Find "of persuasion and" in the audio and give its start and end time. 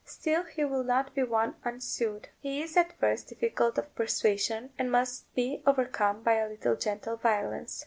3.77-4.91